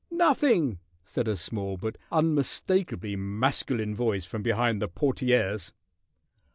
[0.09, 5.73] "Nothin'," said a small but unmistakably masculine voice from behind the portieres.